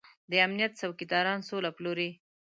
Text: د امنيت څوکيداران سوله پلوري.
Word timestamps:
د 0.29 0.33
امنيت 0.45 0.71
څوکيداران 0.79 1.39
سوله 1.49 1.69
پلوري. 1.77 2.09